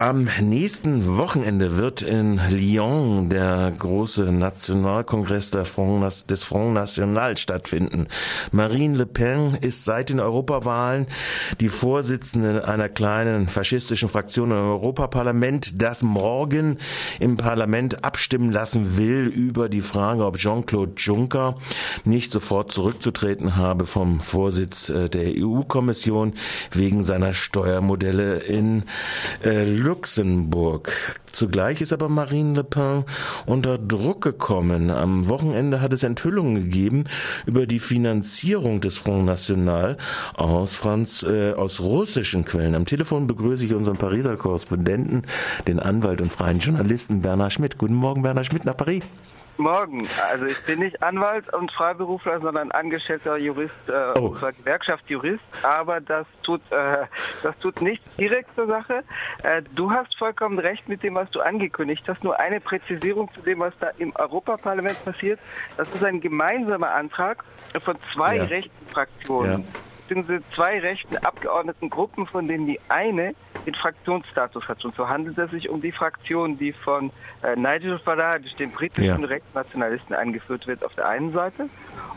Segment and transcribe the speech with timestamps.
[0.00, 8.06] Am nächsten Wochenende wird in Lyon der große Nationalkongress Front, des Front National stattfinden.
[8.52, 11.08] Marine Le Pen ist seit den Europawahlen
[11.58, 16.78] die Vorsitzende einer kleinen faschistischen Fraktion im Europaparlament, das morgen
[17.18, 21.56] im Parlament abstimmen lassen will über die Frage, ob Jean-Claude Juncker
[22.04, 26.34] nicht sofort zurückzutreten habe vom Vorsitz äh, der EU-Kommission
[26.70, 28.84] wegen seiner Steuermodelle in
[29.42, 30.92] äh, Luxemburg.
[31.32, 33.04] Zugleich ist aber Marine Le Pen
[33.46, 34.90] unter Druck gekommen.
[34.90, 37.04] Am Wochenende hat es Enthüllungen gegeben
[37.46, 39.96] über die Finanzierung des Front National
[40.34, 42.74] aus, Franz, äh, aus russischen Quellen.
[42.74, 45.22] Am Telefon begrüße ich unseren Pariser Korrespondenten,
[45.66, 47.78] den Anwalt und freien Journalisten Bernhard Schmidt.
[47.78, 49.04] Guten Morgen, Bernhard Schmidt nach Paris.
[49.58, 50.06] Morgen.
[50.30, 54.28] Also ich bin nicht Anwalt und Freiberufler, sondern angestellter Jurist äh, oh.
[54.28, 55.42] unserer Gewerkschaft Jurist.
[55.62, 57.06] Aber das tut äh,
[57.42, 59.04] das tut nichts direkt zur Sache.
[59.42, 62.22] Äh, du hast vollkommen recht mit dem, was du angekündigt hast.
[62.24, 65.38] Nur eine Präzisierung zu dem, was da im Europaparlament passiert.
[65.76, 67.44] Das ist ein gemeinsamer Antrag
[67.80, 68.44] von zwei ja.
[68.44, 69.62] rechten Fraktionen.
[69.62, 73.34] Ja beziehungsweise zwei rechten Abgeordnetengruppen, von denen die eine
[73.66, 74.84] den Fraktionsstatus hat.
[74.84, 77.10] Und so handelt es sich um die Fraktion, die von
[77.42, 79.26] äh, Nigel Farage, dem britischen ja.
[79.26, 81.68] Rechtsnationalisten, angeführt wird, auf der einen Seite.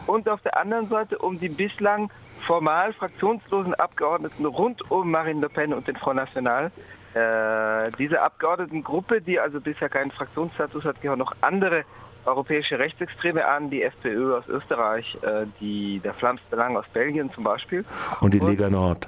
[0.08, 2.09] Und auf der anderen Seite um die bislang
[2.47, 6.72] formal fraktionslosen Abgeordneten rund um Marine Le Pen und den Front National.
[7.14, 11.84] Äh, diese Abgeordnetengruppe, die also bisher keinen Fraktionsstatus hat, gehören noch andere
[12.26, 17.84] europäische Rechtsextreme an, die FPÖ aus Österreich, äh, die der Flams aus Belgien zum Beispiel.
[18.20, 19.08] Und die Lega Nord.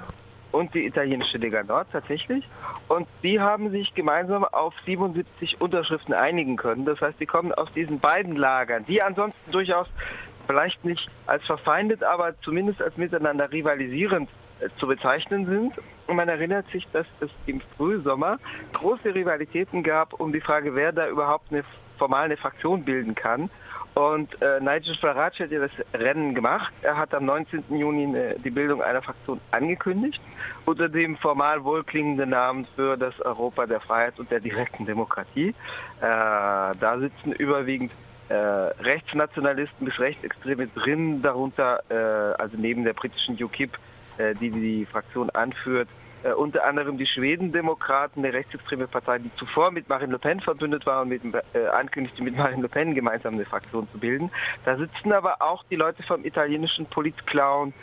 [0.52, 2.44] Und die italienische Lega Nord tatsächlich.
[2.88, 6.84] Und die haben sich gemeinsam auf 77 Unterschriften einigen können.
[6.84, 9.88] Das heißt, die kommen aus diesen beiden Lagern, die ansonsten durchaus
[10.46, 14.28] vielleicht nicht als verfeindet, aber zumindest als miteinander rivalisierend
[14.60, 15.72] äh, zu bezeichnen sind.
[16.06, 18.38] Und man erinnert sich, dass es im Frühsommer
[18.74, 21.64] große Rivalitäten gab um die Frage, wer da überhaupt eine
[21.98, 23.50] formal eine Fraktion bilden kann.
[23.94, 26.72] Und äh, Nigel Farage hat ja das Rennen gemacht.
[26.82, 27.64] Er hat am 19.
[27.70, 30.20] Juni eine, die Bildung einer Fraktion angekündigt,
[30.64, 35.50] unter dem formal wohlklingenden Namen für das Europa der Freiheit und der direkten Demokratie.
[35.50, 35.54] Äh,
[36.00, 37.92] da sitzen überwiegend
[38.28, 43.78] äh, Rechtsnationalisten bis Rechtsextreme drin, darunter äh, also neben der britischen UKIP,
[44.18, 45.88] äh, die die Fraktion anführt,
[46.24, 50.86] äh, unter anderem die Schwedendemokraten, eine rechtsextreme Partei, die zuvor mit Marine Le Pen verbündet
[50.86, 54.30] war und mit, äh, ankündigte, mit Marine Le Pen gemeinsam eine Fraktion zu bilden.
[54.64, 57.74] Da sitzen aber auch die Leute vom italienischen Politclown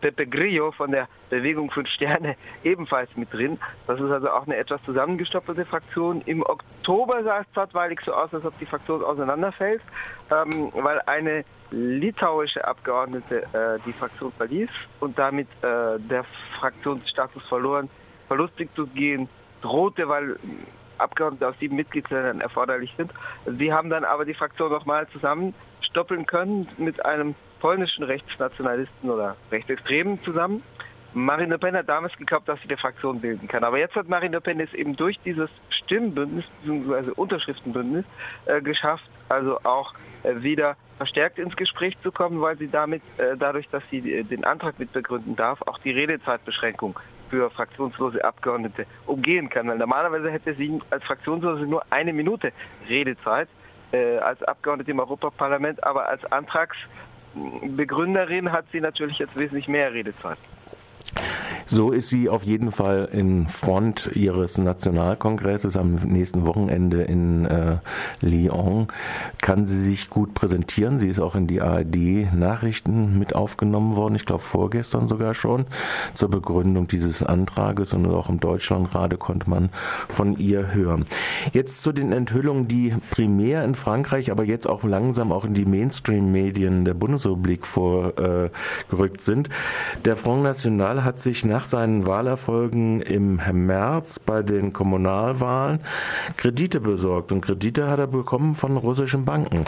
[0.00, 3.58] Pepe Grillo von der Bewegung Fünf Sterne ebenfalls mit drin.
[3.86, 6.22] Das ist also auch eine etwas zusammengestoppelte Fraktion.
[6.26, 9.82] Im Oktober sah es zeitweilig so aus, als ob die Fraktion auseinanderfällt,
[10.30, 14.70] ähm, weil eine litauische Abgeordnete äh, die Fraktion verließ
[15.00, 16.24] und damit äh, der
[16.58, 17.90] Fraktionsstatus verloren,
[18.28, 19.28] verlustig zu gehen
[19.62, 20.36] drohte, weil
[20.98, 23.12] Abgeordnete aus sieben Mitgliedsländern erforderlich sind.
[23.44, 30.22] Sie haben dann aber die Fraktion nochmal zusammenstoppeln können mit einem polnischen Rechtsnationalisten oder Rechtsextremen
[30.22, 30.62] zusammen.
[31.14, 33.64] Marine Le Pen hat damals geglaubt, dass sie eine Fraktion bilden kann.
[33.64, 37.12] Aber jetzt hat Marine Le Pen es eben durch dieses Stimmenbündnis bzw.
[37.12, 38.04] Unterschriftenbündnis
[38.44, 39.94] äh, geschafft, also auch
[40.24, 44.24] äh, wieder verstärkt ins Gespräch zu kommen, weil sie damit, äh, dadurch, dass sie äh,
[44.24, 46.98] den Antrag mit begründen darf, auch die Redezeitbeschränkung
[47.30, 49.68] für fraktionslose Abgeordnete umgehen kann.
[49.68, 52.52] Weil normalerweise hätte sie als Fraktionslose nur eine Minute
[52.88, 53.48] Redezeit
[53.92, 56.24] äh, als Abgeordnete im Europaparlament, aber als
[57.36, 60.38] Antragsbegründerin hat sie natürlich jetzt wesentlich mehr Redezeit.
[61.68, 67.78] So ist sie auf jeden Fall in Front ihres Nationalkongresses am nächsten Wochenende in äh,
[68.20, 68.86] Lyon.
[69.42, 71.00] Kann sie sich gut präsentieren.
[71.00, 74.14] Sie ist auch in die ARD-Nachrichten mit aufgenommen worden.
[74.14, 75.66] Ich glaube vorgestern sogar schon
[76.14, 79.70] zur Begründung dieses Antrages und auch im Deutschlandradio konnte man
[80.08, 81.04] von ihr hören.
[81.52, 85.64] Jetzt zu den Enthüllungen, die primär in Frankreich, aber jetzt auch langsam auch in die
[85.64, 89.48] Mainstream-Medien der Bundesrepublik vorgerückt sind.
[90.04, 93.36] Der Front National hat sich nach nach seinen Wahlerfolgen im
[93.66, 95.80] März bei den Kommunalwahlen
[96.36, 97.32] Kredite besorgt.
[97.32, 99.64] Und Kredite hat er bekommen von russischen Banken.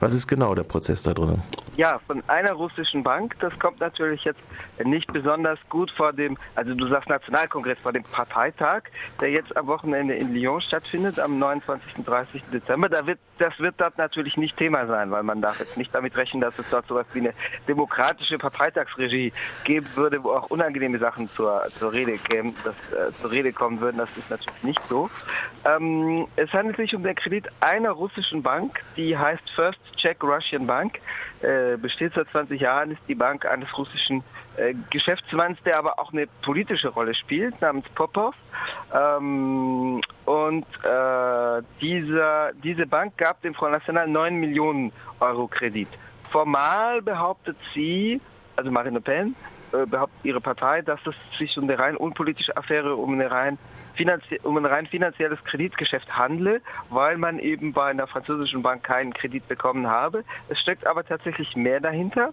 [0.00, 1.40] Was ist genau der Prozess da drin?
[1.78, 3.36] Ja, von einer russischen Bank.
[3.40, 4.42] Das kommt natürlich jetzt
[4.84, 8.82] nicht besonders gut vor dem, also du sagst Nationalkongress, vor dem Parteitag,
[9.20, 11.98] der jetzt am Wochenende in Lyon stattfindet, am 29.
[11.98, 12.42] und 30.
[12.52, 12.88] Dezember.
[12.88, 16.16] Da wird, das wird dort natürlich nicht Thema sein, weil man darf jetzt nicht damit
[16.16, 17.34] rechnen, dass es dort sowas wie eine
[17.68, 19.32] demokratische Parteitagsregie
[19.64, 23.80] geben würde, wo auch unangenehme Sachen zur, zur Rede kämen, das, äh, zur Rede kommen
[23.80, 23.98] würden.
[23.98, 25.10] Das ist natürlich nicht so.
[25.64, 30.66] Ähm, es handelt sich um den Kredit einer russischen Bank, die heißt First Czech Russian
[30.66, 30.98] Bank.
[31.42, 34.22] Äh, besteht seit 20 Jahren, ist die Bank eines russischen
[34.56, 38.34] äh, Geschäftsmanns, der aber auch eine politische Rolle spielt, namens Popov.
[38.92, 45.88] Ähm, und äh, dieser, diese Bank gab dem Front National 9 Millionen Euro Kredit.
[46.30, 48.20] Formal behauptet sie,
[48.56, 49.36] also Marine Le Pen,
[49.72, 53.58] äh, behauptet ihre Partei, dass es sich um eine rein unpolitische Affäre, um eine rein
[54.44, 59.46] um ein rein finanzielles Kreditgeschäft handle, weil man eben bei einer französischen Bank keinen Kredit
[59.46, 60.24] bekommen habe.
[60.48, 62.30] Es steckt aber tatsächlich mehr dahinter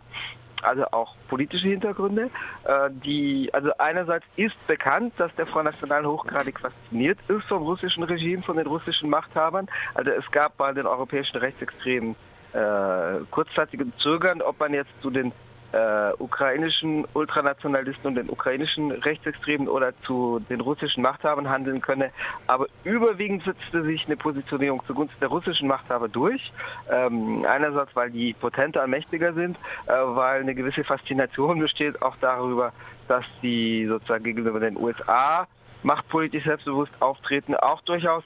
[0.63, 2.29] also auch politische Hintergründe.
[2.63, 8.03] Äh, die, also einerseits ist bekannt, dass der Front National hochgradig fasziniert ist vom russischen
[8.03, 9.67] Regime, von den russischen Machthabern.
[9.93, 12.15] Also es gab bei den europäischen Rechtsextremen
[12.53, 15.31] äh, kurzzeitigen Zögern, ob man jetzt zu den
[15.71, 22.11] äh, ukrainischen Ultranationalisten und den ukrainischen Rechtsextremen oder zu den russischen Machthabern handeln könne.
[22.47, 26.51] Aber überwiegend setzte sich eine Positionierung zugunsten der russischen Machthaber durch.
[26.89, 32.15] Ähm, einerseits, weil die potenter und mächtiger sind, äh, weil eine gewisse Faszination besteht auch
[32.21, 32.71] darüber,
[33.07, 35.47] dass die sozusagen gegenüber den USA
[35.83, 38.23] machtpolitisch selbstbewusst auftreten, auch durchaus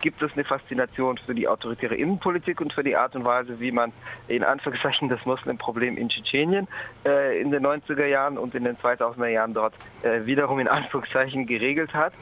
[0.00, 3.72] gibt es eine Faszination für die autoritäre Innenpolitik und für die Art und Weise, wie
[3.72, 3.92] man
[4.28, 6.68] in Anführungszeichen das Muslimproblem in Tschetschenien
[7.04, 11.46] äh, in den 90er Jahren und in den 2000er Jahren dort äh, wiederum in Anführungszeichen
[11.46, 12.12] geregelt hat.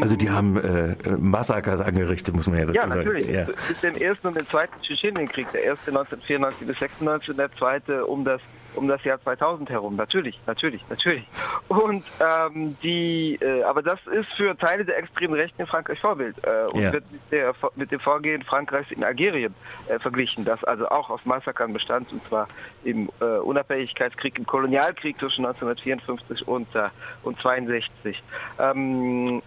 [0.00, 3.24] Also die haben äh, Massakers angerichtet, muss man ja dazu ja, natürlich.
[3.24, 3.34] sagen.
[3.34, 3.68] Ja, natürlich.
[3.68, 8.06] Bis dem ersten und dem zweiten Tschetschenienkrieg, der erste 1994 bis 96 und der zweite
[8.06, 8.40] um das
[8.74, 9.96] um das Jahr 2000 herum.
[9.96, 11.26] Natürlich, natürlich, natürlich.
[11.68, 16.36] Und ähm, die, äh, aber das ist für Teile der extremen Rechten in Frankreich Vorbild
[16.44, 16.92] äh, und ja.
[16.92, 19.54] wird mit, der, mit, dem Vorgehen Frankreichs in Algerien
[19.88, 22.48] äh, verglichen, das also auch aus Massakern bestand und zwar
[22.84, 26.88] im äh, Unabhängigkeitskrieg, im Kolonialkrieg zwischen 1954 und, äh,
[27.22, 28.22] und 62.
[28.58, 29.42] Ähm,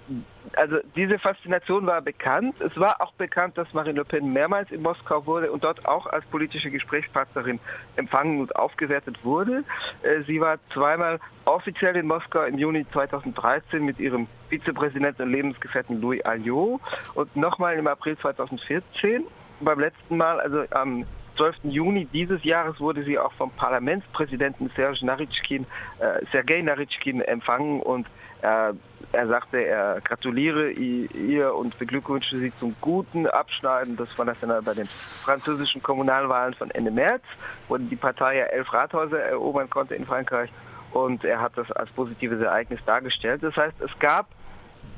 [0.57, 2.55] also diese Faszination war bekannt.
[2.61, 6.05] Es war auch bekannt, dass Marine Le Pen mehrmals in Moskau wurde und dort auch
[6.07, 7.59] als politische Gesprächspartnerin
[7.95, 9.63] empfangen und aufgewertet wurde.
[10.03, 16.01] Äh, sie war zweimal offiziell in Moskau im Juni 2013 mit ihrem Vizepräsidenten und Lebensgefährten
[16.01, 16.81] Louis Alliot
[17.13, 19.23] und nochmal im April 2014.
[19.61, 21.05] Beim letzten Mal, also am
[21.37, 21.55] 12.
[21.63, 25.65] Juni dieses Jahres wurde sie auch vom Parlamentspräsidenten Serge Naritschkin,
[25.99, 28.07] äh, Sergei Naritschkin empfangen und
[28.41, 28.73] äh,
[29.15, 33.95] er sagte, er gratuliere ihr und beglückwünsche sie zum guten Abschneiden.
[33.95, 37.23] Das war das dann bei den französischen Kommunalwahlen von Ende März,
[37.67, 40.49] wo die Partei ja elf Rathäuser erobern konnte in Frankreich.
[40.91, 43.41] Und er hat das als positives Ereignis dargestellt.
[43.41, 44.27] Das heißt, es gab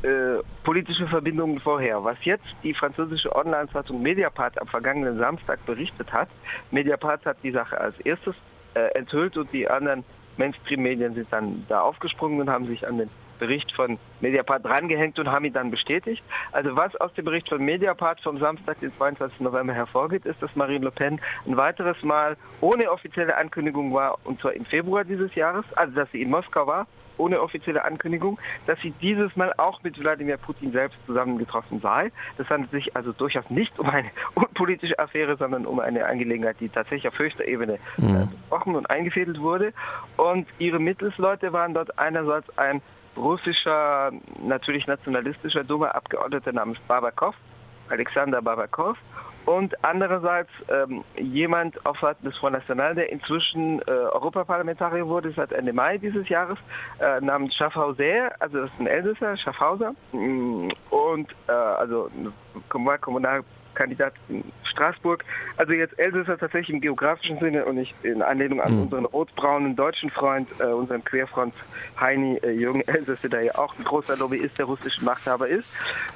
[0.02, 2.04] äh, politische Verbindungen vorher.
[2.04, 6.30] Was jetzt die französische Online-Zeitung Mediapart am vergangenen Samstag berichtet hat,
[6.72, 8.36] Mediapart hat die Sache als erstes
[8.74, 10.04] äh, enthüllt und die anderen
[10.38, 15.32] Mainstream-Medien sind dann da aufgesprungen und haben sich an den Bericht von Mediapart drangehängt und
[15.32, 16.24] haben ihn dann bestätigt.
[16.52, 19.40] Also was aus dem Bericht von Mediapart vom Samstag, den 22.
[19.42, 24.40] November hervorgeht, ist, dass Marine Le Pen ein weiteres Mal ohne offizielle Ankündigung war, und
[24.42, 26.88] zwar im Februar dieses Jahres, also dass sie in Moskau war,
[27.18, 32.12] ohne offizielle Ankündigung, dass sie dieses Mal auch mit Wladimir Putin selbst zusammengetroffen sei.
[32.38, 36.70] Das handelt sich also durchaus nicht um eine unpolitische Affäre, sondern um eine Angelegenheit, die
[36.70, 38.16] tatsächlich auf höchster Ebene mhm.
[38.16, 39.74] äh, besprochen und eingefädelt wurde.
[40.16, 42.82] Und ihre Mittelsleute waren dort einerseits ein
[43.18, 44.12] russischer,
[44.42, 47.36] natürlich nationalistischer Duma-Abgeordneter namens Babakov,
[47.90, 48.98] Alexander Babakov,
[49.46, 55.54] und andererseits ähm, jemand auf Seiten des Front National, der inzwischen äh, Europaparlamentarier wurde seit
[55.54, 56.60] Ende Mai dieses Jahres,
[57.00, 62.12] äh, namens Schaffhauser, also das ist ein Elsässer, Schaffhauser, mm, und äh, also
[62.68, 63.44] Kommunal
[63.74, 64.44] Kandidat in
[64.78, 65.26] Straßburg.
[65.58, 68.82] Also jetzt Elsässer tatsächlich im geografischen Sinne und nicht in Anlehnung an mhm.
[68.84, 71.54] unseren rotbraunen deutschen Freund, äh, unseren Querfront
[72.00, 75.70] Heini äh, Jürgen Elsässer, der ja auch ein großer Lobbyist der russischen Machthaber ist.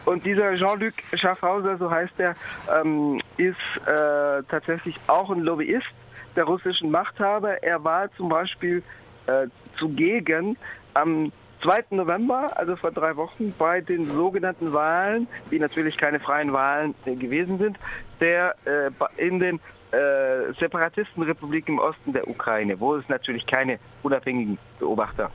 [0.05, 2.35] Und dieser Jean-Luc Schaffhauser, so heißt er,
[2.73, 5.87] ähm, ist äh, tatsächlich auch ein Lobbyist
[6.35, 7.61] der russischen Machthaber.
[7.63, 8.83] Er war zum Beispiel
[9.27, 10.57] äh, zugegen
[10.93, 11.83] am 2.
[11.91, 17.57] November, also vor drei Wochen, bei den sogenannten Wahlen, die natürlich keine freien Wahlen gewesen
[17.59, 17.77] sind,
[18.19, 19.59] der äh, in den
[19.91, 25.31] äh, Separatistenrepubliken im Osten der Ukraine, wo es natürlich keine unabhängigen Beobachter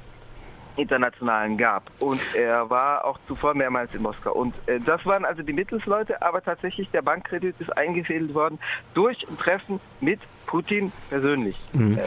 [0.76, 1.90] internationalen gab.
[2.00, 4.32] Und er war auch zuvor mehrmals in Moskau.
[4.32, 8.58] Und äh, das waren also die Mittelsleute, aber tatsächlich der Bankkredit ist eingefädelt worden
[8.94, 11.56] durch ein Treffen mit Putin persönlich.
[11.72, 11.98] Mhm.
[11.98, 12.02] Äh,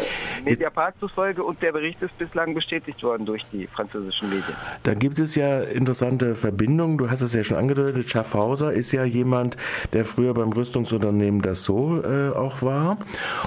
[0.46, 4.56] Mediapart zufolge und der Bericht ist bislang bestätigt worden durch die französischen Medien.
[4.84, 6.98] Da gibt es ja interessante Verbindungen.
[6.98, 8.10] Du hast es ja schon angedeutet.
[8.10, 9.58] Schaffhauser ist ja jemand,
[9.94, 12.98] der früher beim Rüstungsunternehmen Dassault äh, auch war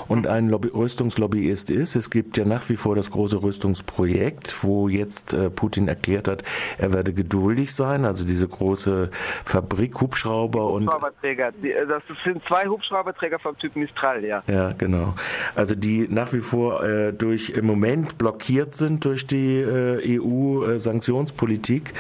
[0.09, 1.97] und ein Lobby Rüstungslobbyist ist.
[1.97, 6.29] Es gibt ja nach wie vor das große Rüstungsprojekt, wo jetzt jetzt äh, Putin erklärt
[6.29, 6.43] hat,
[6.79, 9.11] er werde geduldig sein, also diese große
[9.45, 11.49] Fabrik Hubschrauber und Hubschrauberträger.
[11.63, 14.43] Äh, das sind zwei Hubschrauberträger vom Typ Mistral, ja.
[14.47, 15.15] Ja, genau.
[15.55, 21.93] Also die nach wie vor äh, durch im Moment blockiert sind durch die äh, EU-Sanktionspolitik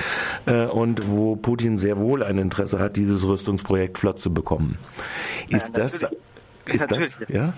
[0.46, 4.78] äh, und wo Putin sehr wohl ein Interesse hat, dieses Rüstungsprojekt flott zu bekommen.
[5.48, 6.06] Ist ja, das
[6.66, 7.54] ist das ja?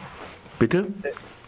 [0.58, 0.86] Bitte?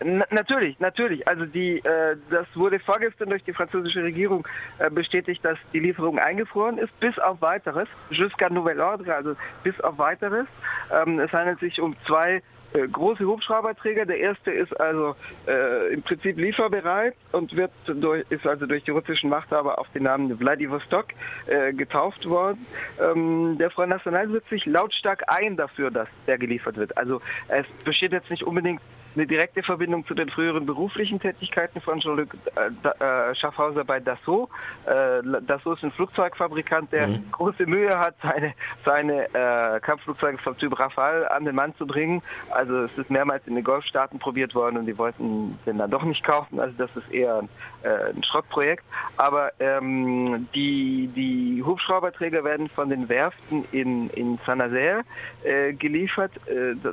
[0.05, 1.27] Natürlich, natürlich.
[1.27, 4.47] Also die, äh, das wurde vorgestern durch die französische Regierung
[4.79, 7.89] äh, bestätigt, dass die Lieferung eingefroren ist, bis auf weiteres.
[8.11, 10.47] Jusqu'à nouvel ordre, also bis auf weiteres.
[10.93, 12.43] Ähm, es handelt sich um zwei
[12.77, 14.07] äh, große Hubschrauberträger.
[14.07, 15.15] Der erste ist also
[15.47, 20.03] äh, im Prinzip lieferbereit und wird durch, ist also durch die russischen Machthaber auf den
[20.03, 21.07] Namen Vladivostok
[21.47, 22.67] äh, getauft worden.
[23.01, 26.97] Ähm, der Front National setzt sich lautstark ein dafür, dass der geliefert wird.
[26.99, 28.81] Also es besteht jetzt nicht unbedingt
[29.17, 34.51] eine direkte Verbindung zu den früheren beruflichen Tätigkeiten von Jean-Luc äh, äh, Schaffhauser bei Dassault.
[34.85, 37.31] Äh, Dassault ist ein Flugzeugfabrikant, der mhm.
[37.33, 38.55] große Mühe hat, seine,
[38.85, 42.23] seine äh, Kampfflugzeuge vom Typ Rafale an den Mann zu bringen.
[42.51, 46.05] Also es ist mehrmals in den Golfstaaten probiert worden und die wollten den dann doch
[46.05, 46.61] nicht kaufen.
[46.61, 47.49] Also das ist eher ein,
[47.83, 48.85] äh, ein Schrottprojekt.
[49.17, 55.03] Aber ähm, die, die Hubschrauberträger werden von den Werften in, in Saint-Nazaire
[55.45, 56.33] äh, geliefert.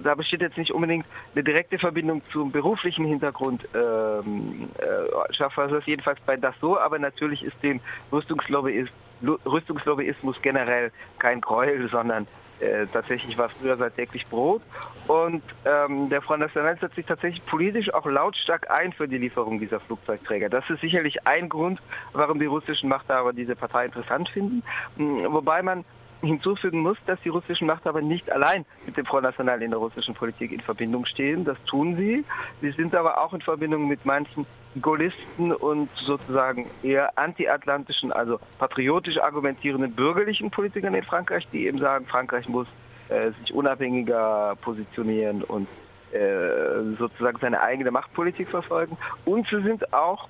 [0.04, 5.68] Da besteht jetzt nicht unbedingt eine direkte Verbindung Verbindung zum beruflichen Hintergrund ähm, äh, schaffe
[5.70, 7.80] das jedenfalls bei das so, aber natürlich ist dem
[8.12, 12.28] Rüstungslobbyismus, generell kein Gräuel, sondern
[12.60, 14.62] äh, tatsächlich war früher seit täglich Brot.
[15.08, 19.60] Und ähm, der Front National setzt sich tatsächlich politisch auch lautstark ein für die Lieferung
[19.60, 20.50] dieser Flugzeugträger.
[20.50, 21.82] Das ist sicherlich ein Grund,
[22.14, 24.64] warum die russischen Machthaber diese Partei interessant finden.
[24.98, 25.86] Hm, wobei man
[26.28, 30.14] hinzufügen muss, dass die russischen Machthaber nicht allein mit dem Front National in der russischen
[30.14, 31.44] Politik in Verbindung stehen.
[31.46, 32.26] Das tun sie.
[32.62, 34.46] Sie sind aber auch in Verbindung mit manchen
[34.82, 42.06] Gaullisten und sozusagen eher anti-atlantischen, also patriotisch argumentierenden bürgerlichen Politikern in Frankreich, die eben sagen,
[42.08, 42.68] Frankreich muss
[43.10, 45.68] äh, sich unabhängiger positionieren und
[46.12, 48.98] äh, sozusagen seine eigene Machtpolitik verfolgen.
[49.26, 50.28] Und sie sind auch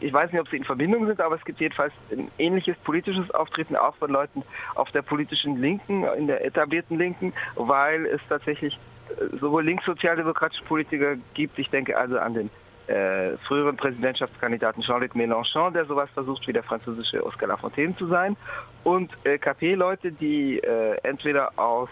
[0.00, 3.30] ich weiß nicht, ob sie in Verbindung sind, aber es gibt jedenfalls ein ähnliches politisches
[3.32, 4.42] Auftreten auch von Leuten
[4.74, 8.78] auf der politischen Linken, in der etablierten Linken, weil es tatsächlich
[9.08, 12.50] äh, sowohl linkssozialdemokratische Politiker gibt, ich denke also an den
[12.86, 18.36] äh, früheren Präsidentschaftskandidaten Jean-Luc Mélenchon, der sowas versucht wie der französische Oscar Lafontaine zu sein,
[18.82, 21.88] und äh, KP-Leute, die äh, entweder aus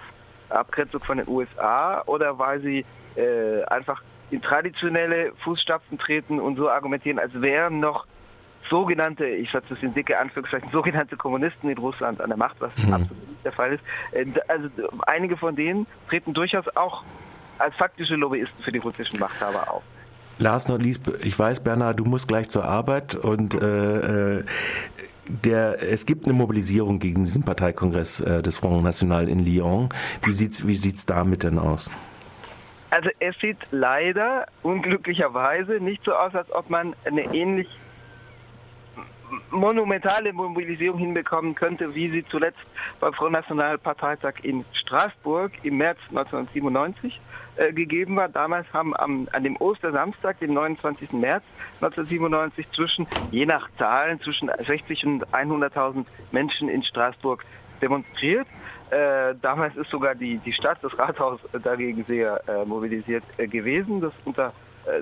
[0.51, 2.85] Abgrenzung von den USA oder weil sie
[3.17, 4.03] äh, einfach
[4.33, 8.07] in traditionelle Fußstapfen treten und so argumentieren, als wären noch
[8.71, 12.75] sogenannte, ich setze das in dicke Anführungszeichen, sogenannte Kommunisten in Russland an der Macht, was
[12.79, 12.95] mhm.
[12.95, 13.83] absolut nicht der Fall ist.
[14.13, 14.69] Äh, also
[15.07, 17.05] einige von denen treten durchaus auch
[17.59, 19.83] als faktische Lobbyisten für die russischen Machthaber auf.
[20.39, 24.45] Lars Nordlies, ich weiß, Bernhard, du musst gleich zur Arbeit und äh, äh,
[25.27, 29.91] der, es gibt eine Mobilisierung gegen diesen Parteikongress äh, des Front National in Lyon.
[30.25, 31.91] Wie sieht's, wie sieht's damit denn aus?
[32.93, 37.67] Also es sieht leider unglücklicherweise nicht so aus, als ob man eine ähnlich
[39.51, 42.61] monumentale Mobilisierung hinbekommen könnte, wie sie zuletzt
[43.01, 47.19] beim Front National Parteitag in Straßburg im März 1997
[47.57, 48.29] äh, gegeben war.
[48.29, 51.13] Damals haben am, an dem Ostersamstag, dem 29.
[51.13, 51.45] März
[51.81, 57.43] 1997, zwischen, je nach Zahlen, zwischen 60 und 100.000 Menschen in Straßburg
[57.81, 58.47] demonstriert.
[58.93, 64.03] Äh, damals ist sogar die, die Stadt, das Rathaus dagegen sehr äh, mobilisiert äh, gewesen.
[64.03, 64.53] Das unter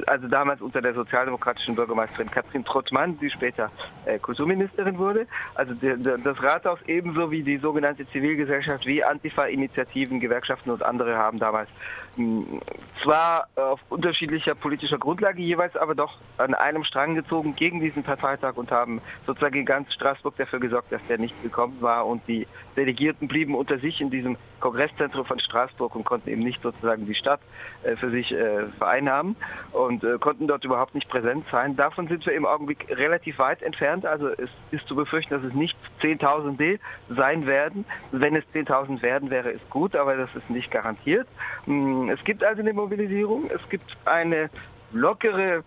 [0.06, 3.70] also damals unter der sozialdemokratischen Bürgermeisterin Katrin Trottmann, die später
[4.04, 5.26] äh, Kulturministerin wurde.
[5.54, 11.68] Also das Rathaus ebenso wie die sogenannte Zivilgesellschaft, wie Antifa-Initiativen, Gewerkschaften und andere haben damals
[12.16, 12.60] mh,
[13.02, 18.56] zwar auf unterschiedlicher politischer Grundlage jeweils, aber doch an einem Strang gezogen gegen diesen Parteitag
[18.56, 22.46] und haben sozusagen in ganz Straßburg dafür gesorgt, dass der nicht gekommen war und die
[22.76, 27.14] Delegierten blieben unter sich in diesem Kongresszentrum von Straßburg und konnten eben nicht sozusagen die
[27.14, 27.40] Stadt
[27.82, 29.36] äh, für sich äh, vereinnahmen
[29.72, 31.76] und äh, konnten dort überhaupt nicht präsent sein.
[31.76, 34.06] Davon sind wir im Augenblick relativ weit entfernt.
[34.06, 37.84] Also es ist zu befürchten, dass es nicht 10.000 sein werden.
[38.12, 41.26] Wenn es 10.000 werden, wäre es gut, aber das ist nicht garantiert.
[41.64, 43.50] Hm, es gibt also eine Mobilisierung.
[43.50, 44.50] Es gibt eine
[44.92, 45.64] lockere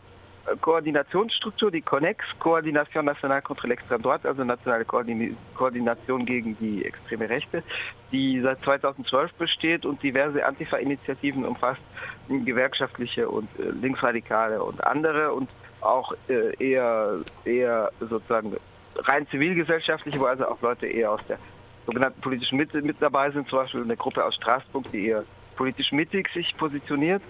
[0.62, 7.64] Koordinationsstruktur, die CONEX, Koordination Nationale contre l'extrême droite, also nationale Koordination gegen die extreme Rechte,
[8.12, 11.82] die seit 2012 besteht und diverse Antifa-Initiativen umfasst,
[12.28, 15.50] gewerkschaftliche und äh, linksradikale und andere und
[15.82, 18.58] auch äh, eher, eher sozusagen
[18.96, 21.38] rein zivilgesellschaftliche, wo also auch Leute eher aus der
[21.86, 25.24] sogenannten politischen Mitte mit dabei sind, zum Beispiel eine Gruppe aus Straßburg, die eher
[25.56, 27.22] politisch mittig sich positioniert.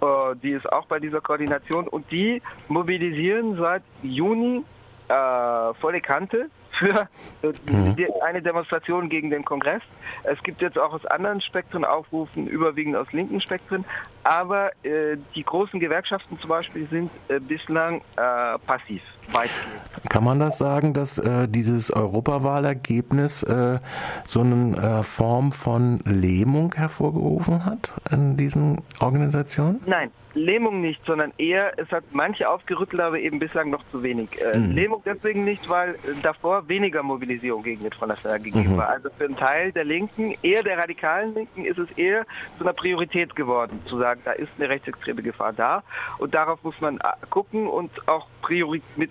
[0.00, 4.64] Äh, die ist auch bei dieser Koordination und die mobilisieren seit Juni
[5.08, 7.08] äh, volle Kante für
[7.42, 7.96] mhm.
[8.24, 9.82] eine Demonstration gegen den Kongress.
[10.22, 13.84] Es gibt jetzt auch aus anderen Spektren Aufrufen, überwiegend aus linken Spektren,
[14.28, 19.00] aber äh, die großen Gewerkschaften zum Beispiel sind äh, bislang äh, passiv.
[19.32, 20.10] Weitgehend.
[20.10, 23.78] Kann man das sagen, dass äh, dieses Europawahlergebnis äh,
[24.26, 29.80] so eine äh, Form von Lähmung hervorgerufen hat in diesen Organisationen?
[29.86, 34.30] Nein, Lähmung nicht, sondern eher, es hat manche aufgerüttelt, aber eben bislang noch zu wenig.
[34.54, 34.72] Mhm.
[34.72, 38.76] Lähmung deswegen nicht, weil davor weniger Mobilisierung gegen den Front National gegeben mhm.
[38.76, 38.88] war.
[38.88, 42.24] Also für einen Teil der Linken, eher der radikalen Linken, ist es eher
[42.56, 45.82] zu einer Priorität geworden, zu sagen, da ist eine rechtsextreme Gefahr da
[46.18, 49.10] und darauf muss man äh, gucken und auch priori mit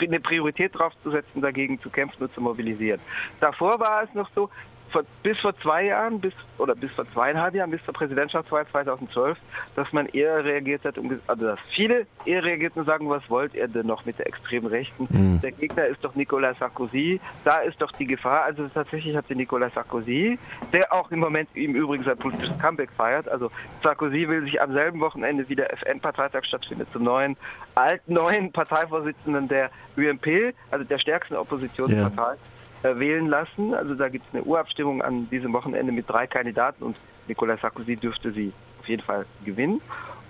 [0.00, 3.00] eine Priorität drauf zu setzen, dagegen zu kämpfen und zu mobilisieren.
[3.40, 4.48] Davor war es noch so,
[4.88, 9.38] vor, bis vor zwei Jahren, bis oder bis vor zweieinhalb Jahren, bis zur Präsidentschaftswahl 2012,
[9.76, 13.54] dass man eher reagiert hat, um, also dass viele eher reagiert und sagen, was wollt
[13.54, 15.06] ihr denn noch mit der extremen Rechten?
[15.08, 15.40] Mhm.
[15.40, 18.44] Der Gegner ist doch Nicolas Sarkozy, da ist doch die Gefahr.
[18.44, 20.38] Also tatsächlich hat der Nicolas Sarkozy,
[20.72, 23.50] der auch im Moment im Übrigen sein politisches Comeback feiert, also
[23.82, 27.36] Sarkozy will sich am selben Wochenende wie der FN-Parteitag stattfindet zum neuen,
[27.74, 32.32] alten neuen Parteivorsitzenden der UMP, also der stärksten Oppositionspartei.
[32.32, 33.74] Ja wählen lassen.
[33.74, 37.96] Also da gibt es eine Urabstimmung an diesem Wochenende mit drei Kandidaten und Nicolas Sarkozy
[37.96, 39.80] dürfte sie auf jeden Fall gewinnen.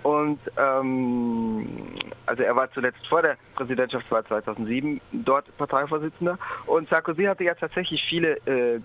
[0.03, 1.67] Und ähm,
[2.25, 6.37] also er war zuletzt vor der Präsidentschaftswahl 2007 dort Parteivorsitzender.
[6.67, 8.79] Und Sarkozy hatte ja tatsächlich viele äh,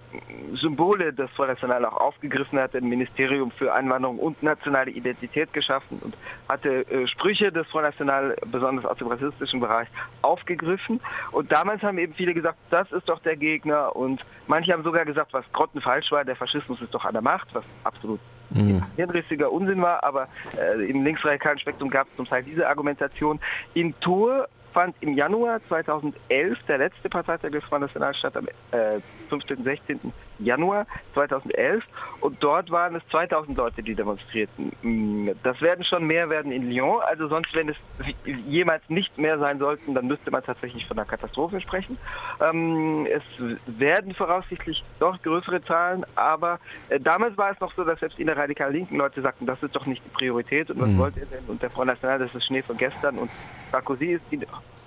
[0.54, 6.00] Symbole des Front National auch aufgegriffen, hat ein Ministerium für Einwanderung und nationale Identität geschaffen
[6.02, 6.16] und
[6.48, 9.88] hatte äh, Sprüche des Front National, besonders aus dem rassistischen Bereich,
[10.22, 11.00] aufgegriffen.
[11.30, 13.94] Und damals haben eben viele gesagt, das ist doch der Gegner.
[13.94, 17.54] Und manche haben sogar gesagt, was grottenfalsch war, der Faschismus ist doch an der Macht,
[17.54, 18.20] was absolut
[18.54, 18.82] mhm.
[18.96, 23.40] hirnrissiger Unsinn war, aber äh, im linksradikalen Spektrum gab es zum Teil diese Argumentation.
[23.74, 29.00] In Tour fand im Januar 2011 der letzte Parteitag des Front National statt am äh,
[29.30, 29.62] 15.
[29.62, 30.12] 16.
[30.38, 31.84] Januar 2011
[32.20, 34.72] und dort waren es 2000 Leute, die demonstrierten.
[34.82, 37.76] Mm, das werden schon mehr werden in Lyon, also sonst, wenn es
[38.24, 41.98] jemals nicht mehr sein sollten, dann müsste man tatsächlich von einer Katastrophe sprechen.
[42.40, 43.22] Ähm, es
[43.66, 48.26] werden voraussichtlich doch größere Zahlen, aber äh, damals war es noch so, dass selbst in
[48.26, 50.98] der radikal linken Leute sagten, das ist doch nicht die Priorität und was mhm.
[50.98, 51.44] wollt ihr denn?
[51.46, 53.30] Und der Front National, das ist Schnee von gestern und
[53.70, 54.38] Sarkozy ist die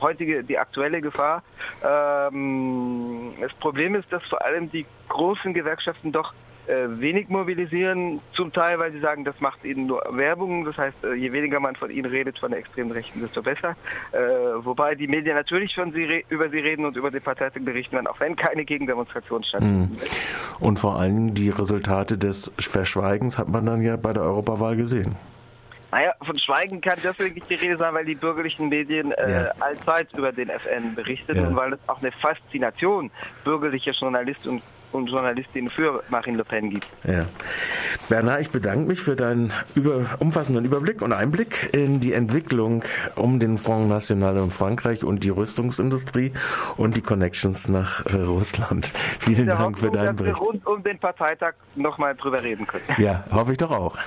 [0.01, 1.43] heutige, die aktuelle Gefahr.
[1.83, 6.33] Ähm, das Problem ist, dass vor allem die großen Gewerkschaften doch
[6.67, 10.65] äh, wenig mobilisieren, zum Teil, weil sie sagen, das macht ihnen nur Werbung.
[10.65, 13.75] Das heißt, äh, je weniger man von ihnen redet, von der extremen Rechten, desto besser.
[14.12, 14.17] Äh,
[14.60, 18.07] wobei die Medien natürlich von sie über sie reden und über die Parteitag berichten werden,
[18.07, 19.91] auch wenn keine Gegendemonstration stattfindet.
[19.91, 20.65] Mhm.
[20.65, 25.15] Und vor allem die Resultate des Verschweigens hat man dann ja bei der Europawahl gesehen.
[25.91, 29.52] Naja, von Schweigen kann deswegen nicht die Rede sein, weil die bürgerlichen Medien äh, ja.
[29.60, 31.47] allzeit über den FN berichten ja.
[31.47, 33.10] und weil es auch eine Faszination
[33.43, 36.88] bürgerlicher Journalisten und und Journalistin für Marine Le Pen gibt.
[37.04, 37.26] Ja.
[38.10, 42.84] Bernhard, ich bedanke mich für deinen über, umfassenden Überblick und Einblick in die Entwicklung
[43.15, 46.34] um den Front National in Frankreich und die Rüstungsindustrie
[46.78, 48.86] und die Connections nach äh, Russland.
[49.19, 50.36] Vielen Dank Hoffnung, für deinen Bericht.
[50.36, 52.84] Dass wir rund um den Parteitag nochmal drüber reden können.
[52.97, 53.97] Ja, hoffe ich doch auch.